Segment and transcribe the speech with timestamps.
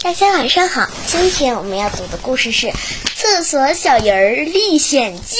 [0.00, 2.66] 大家晚上好，今天我们要读的故事是
[3.16, 5.36] 《厕所小人儿历险记》。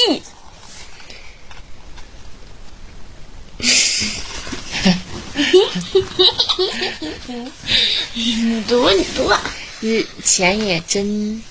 [8.13, 9.41] 你读，你读吧！
[9.79, 11.41] 日前也真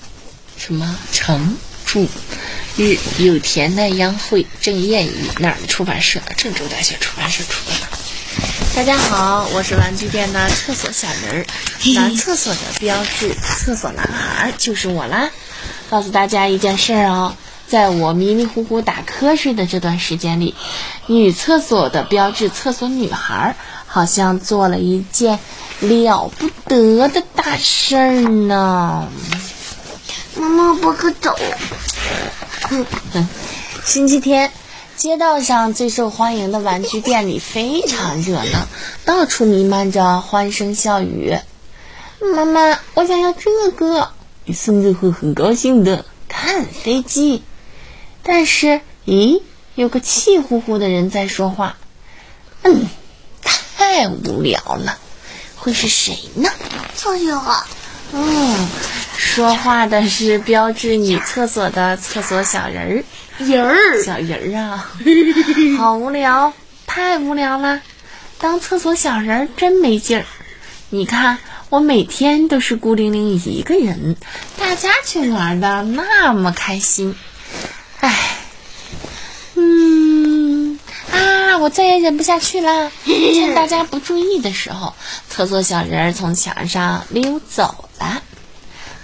[0.55, 1.57] 什么成
[1.87, 2.05] 著。
[2.77, 6.21] 日有田奈央惠，郑燕语哪儿的出版社？
[6.37, 7.88] 郑州大学出版社出的。
[8.79, 11.45] 大家好，我是玩具店的厕所小人儿，
[11.95, 15.29] 男厕所的标志，厕所男孩就是我啦。
[15.89, 17.35] 告诉大家一件事儿哦，
[17.67, 20.55] 在我迷迷糊糊打瞌睡的这段时间里，
[21.07, 23.53] 女厕所的标志，厕所女孩
[23.85, 25.37] 好像做了一件
[25.81, 29.09] 了不得的大事儿呢。
[30.37, 31.37] 妈妈，不可走。
[33.83, 34.49] 星期天，
[34.99, 38.67] 街道上最受欢迎的玩具店里非常热闹，
[39.05, 41.37] 到处弥漫着欢声笑语。
[42.35, 44.09] 妈妈，我想要这个，
[44.43, 46.03] 你孙子会很高兴的。
[46.27, 47.43] 看飞机，
[48.23, 49.41] 但是，咦，
[49.73, 51.77] 有个气呼呼的人在说话。
[52.63, 52.85] 嗯，
[53.41, 54.97] 太无聊了，
[55.55, 56.49] 会是谁呢？
[56.97, 57.63] 就是我。
[58.11, 58.67] 嗯。
[59.39, 63.05] 说话的是标志女厕所的厕所小人
[63.37, 64.91] 儿，人儿小人儿啊，
[65.79, 66.51] 好无聊，
[66.85, 67.79] 太无聊了。
[68.37, 70.25] 当厕所小人儿真没劲儿。
[70.89, 71.37] 你看，
[71.69, 74.17] 我每天都是孤零零一个人，
[74.57, 77.15] 大家却玩的那么开心。
[78.01, 78.13] 唉，
[79.55, 80.77] 嗯
[81.13, 82.91] 啊，我再也忍不下去了。
[83.05, 84.93] 趁大家不注意的时候，
[85.29, 88.21] 厕所小人儿从墙上溜走了。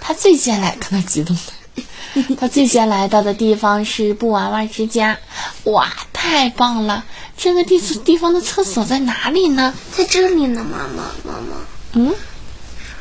[0.06, 2.32] 他最先来，看他激动的。
[2.36, 5.18] 他最先来到的地方是布娃娃之家，
[5.64, 7.04] 哇，太棒了！
[7.36, 9.74] 这个地地方的厕所在哪里呢？
[9.90, 11.56] 在这里呢，妈妈，妈妈。
[11.94, 12.14] 嗯，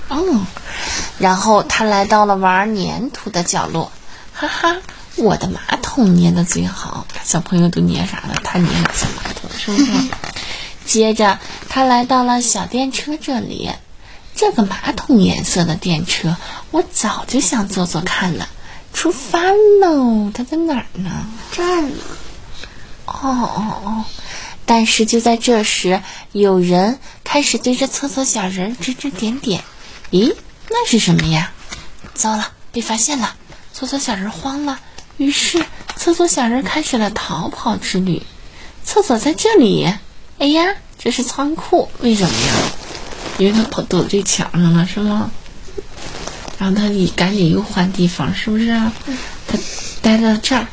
[0.08, 0.48] 哦。
[1.20, 3.92] 然后他来到了玩粘土的角落，
[4.34, 4.78] 哈哈，
[5.16, 7.06] 我的马桶粘的最好。
[7.24, 8.36] 小朋友都粘啥了？
[8.44, 9.48] 他粘哪些马桶？
[9.56, 9.92] 是不是？
[10.88, 11.38] 接着
[11.70, 13.70] 他来到了小电车这里。
[14.36, 16.36] 这个马桶颜色的电车，
[16.72, 18.50] 我早就想坐坐看了。
[18.94, 19.40] 出发
[19.82, 20.32] 喽！
[20.34, 21.26] 它在哪儿呢？
[21.52, 22.04] 这儿呢。
[23.06, 24.06] 哦哦哦！
[24.66, 26.02] 但是就在这时，
[26.32, 29.64] 有人开始对着厕所小人指指点点。
[30.12, 30.36] 咦，
[30.70, 31.52] 那是什么呀？
[32.14, 33.36] 糟了，被发现了！
[33.74, 34.80] 厕所小人慌了，
[35.18, 35.66] 于是
[35.96, 38.24] 厕所小人开始了逃跑之旅。
[38.84, 39.94] 厕所在这里。
[40.40, 42.54] 哎呀，这是仓库，为什么呀？
[43.38, 45.30] 因为他跑躲这墙上了，是吗？
[46.58, 48.68] 然后他一赶紧又换地方，是不是？
[49.48, 49.58] 他
[50.02, 50.66] 待到这儿，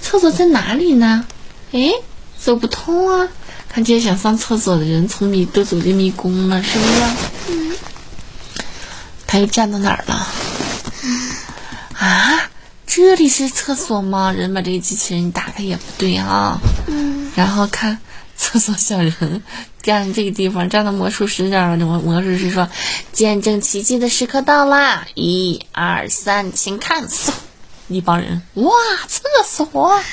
[0.00, 1.24] 厕所在哪里呢？
[1.72, 1.90] 哎，
[2.38, 3.28] 走不通啊！
[3.68, 7.02] 看见想上厕所的人从迷都走进迷宫了，是不是？
[7.48, 7.76] 嗯。
[9.26, 10.26] 他又站到哪儿了？
[11.94, 12.50] 啊，
[12.86, 14.30] 这里是厕所吗？
[14.32, 16.60] 人把这个机器人打开也不对啊。
[16.86, 17.32] 嗯。
[17.34, 17.98] 然后看。
[18.34, 19.42] 厕所小人
[19.82, 21.84] 站这个地方，站到魔术师这儿了。
[21.84, 22.68] 魔魔术师说
[23.12, 25.06] ：“见证奇迹的时刻到啦！
[25.14, 27.32] 一二三，请看！”嗖，
[27.88, 28.72] 一帮人哇，
[29.08, 30.00] 厕所，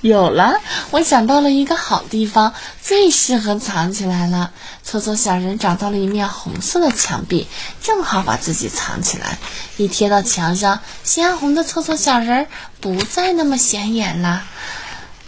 [0.00, 0.54] 有了！
[0.90, 4.50] 我想到了一个好地方，最适合藏起来了。
[4.82, 7.46] 厕所小人找到了一面红色的墙壁，
[7.82, 9.36] 正好把自己藏起来。
[9.76, 12.46] 一贴到墙上，鲜红的厕所小人
[12.80, 14.44] 不再那么显眼了。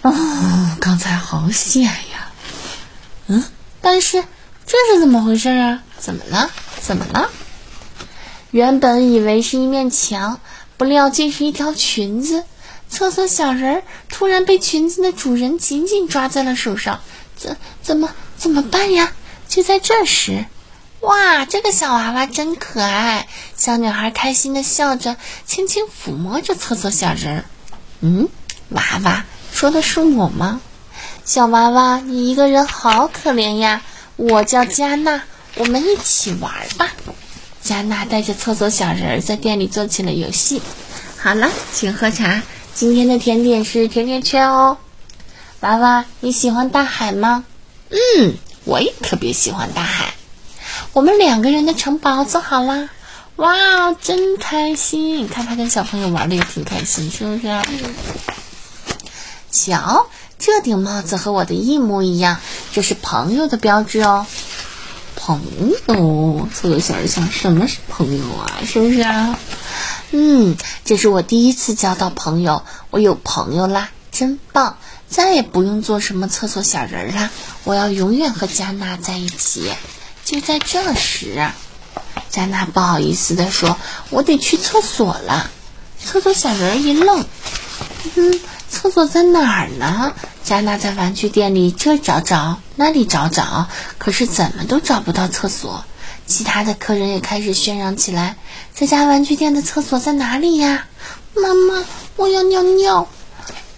[0.02, 2.32] 哦，刚才好险呀！
[3.26, 3.44] 嗯，
[3.80, 4.24] 但是
[4.66, 5.82] 这是怎么回事啊？
[5.98, 6.50] 怎么了？
[6.80, 7.30] 怎么了？
[8.50, 10.40] 原本以为是一面墙，
[10.76, 12.44] 不料竟是一条裙子。
[12.88, 17.00] 厕所小人突然被裙子的主人紧紧抓在了手上，
[17.36, 19.12] 怎怎么怎么办呀？
[19.48, 20.46] 就在这时，
[21.00, 23.28] 哇，这个小娃娃真可爱！
[23.56, 27.44] 小女孩开心的笑着，轻轻抚摸着厕所小人儿。
[28.00, 28.28] 嗯，
[28.70, 29.24] 娃娃
[29.60, 30.58] 说的是我吗？
[31.26, 33.82] 小娃娃，你一个人好可怜呀！
[34.16, 35.22] 我叫加纳，
[35.54, 36.88] 我们一起玩吧。
[37.60, 40.62] 加纳带着厕所小人儿在店里做起了游戏。
[41.18, 42.42] 好了，请喝茶。
[42.72, 44.78] 今天的甜点是甜甜圈哦。
[45.60, 47.44] 娃娃，你喜欢大海吗？
[47.90, 48.32] 嗯。
[48.64, 50.14] 我也特别喜欢大海，
[50.94, 52.88] 我们两个人的城堡做好啦！
[53.36, 55.28] 哇，真开心！
[55.28, 57.62] 看他跟小朋友玩的也挺开心，是不是？
[59.50, 60.08] 瞧，
[60.38, 62.38] 这顶帽子和我的一模一样，
[62.72, 64.26] 这是朋友的标志哦。
[65.16, 65.40] 朋
[65.86, 68.60] 友，这个小人想，什么是朋友啊？
[68.64, 69.38] 是不是啊？
[70.12, 74.76] 嗯，这是我第一次交到朋友，我有朋友啦，真棒！
[75.08, 77.30] 再也不用做什么厕所小人啦！
[77.64, 79.72] 我要永远和加纳在一起。
[80.24, 81.50] 就在这时，
[82.30, 83.76] 加纳不好意思地说
[84.10, 85.50] ：“我得去厕所了。”
[86.02, 87.26] 厕所小人一愣
[88.14, 88.40] ：“嗯，
[88.80, 93.68] 厕所在哪儿呢？”加纳在玩具店里这找找那里找找，
[93.98, 95.84] 可是怎么都找不到厕所。
[96.26, 98.36] 其他的客人也开始喧嚷起来
[98.74, 100.86] ：“这家玩具店的厕所在哪里呀？”
[101.36, 101.84] 妈妈，
[102.16, 103.06] 我要尿尿，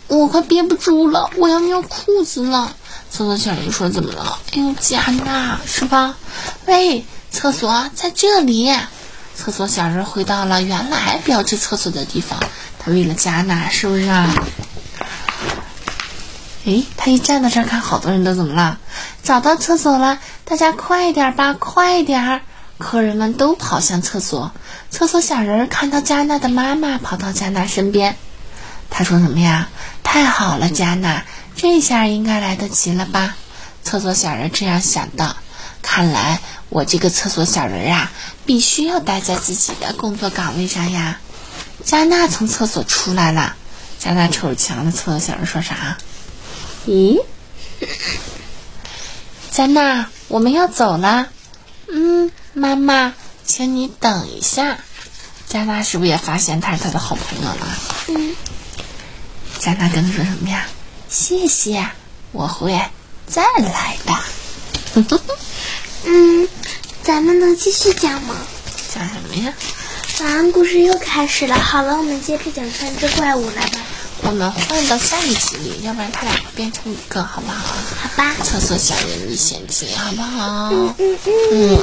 [0.06, 2.76] 我快憋不住了，我要尿裤子了。
[3.10, 6.16] 厕所小人说：“怎么了？”哎呦，加纳是吧？
[6.66, 8.72] 喂，厕所在这里。
[9.34, 12.38] 厕所小人回到了原来标志厕所的地方，
[12.78, 14.32] 他为了加纳，是不是啊？
[16.64, 18.78] 哎，他一站到这儿，看好多人都怎么了？
[19.24, 22.40] 找到厕所了，大家快点吧，快点儿！
[22.78, 24.52] 客人们都跑向厕所。
[24.90, 28.16] 厕所小人看到加纳的妈妈跑到加纳身边，
[28.90, 29.66] 他说：“怎么样？
[30.02, 31.24] 太好了，加纳，
[31.56, 33.36] 这下应该来得及了吧？”
[33.82, 35.36] 厕所小人这样想到。
[35.82, 38.12] 看来我这个厕所小人啊，
[38.46, 41.18] 必须要待在自己的工作岗位上呀。
[41.84, 43.56] 加纳从厕所出来了，
[43.98, 45.98] 加纳瞅着墙的厕所小人说啥？
[46.86, 47.22] 咦，
[49.50, 51.28] 加纳，我们要走了。
[51.86, 53.14] 嗯，妈妈，
[53.44, 54.78] 请你等一下。
[55.46, 57.78] 加纳是不是也发现他是他的好朋友了？
[58.08, 58.34] 嗯。
[59.58, 60.66] 加纳跟他说什么呀？
[61.08, 61.86] 谢谢，
[62.32, 62.80] 我会
[63.28, 64.14] 再来的。
[66.04, 66.48] 嗯，
[67.04, 68.34] 咱们能继续讲吗？
[68.92, 69.52] 讲什么呀？
[70.20, 71.54] 晚安故事又开始了。
[71.54, 73.78] 好了，我们接着讲三只怪物来吧。
[74.24, 77.74] 我们换到下一集里，要不然他俩变成一个，好不好？
[78.00, 78.34] 好吧。
[78.42, 80.70] 厕所小人历险记，好不好？
[80.72, 81.78] 嗯嗯嗯。